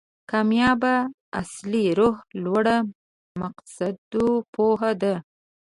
[0.29, 0.93] کامیابي
[1.41, 2.65] اصلي روح لوړ
[3.41, 5.13] مقاصدو پوهه ده.